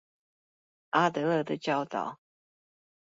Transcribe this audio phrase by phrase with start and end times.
[0.89, 2.17] 阿德勒的教導